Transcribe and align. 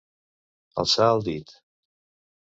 Alçar 0.83 1.09
el 1.17 1.19
dit. 1.27 1.53